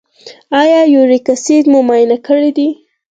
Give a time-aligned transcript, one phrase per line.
[0.61, 2.69] ایا یوریک اسید مو معاینه کړی دی؟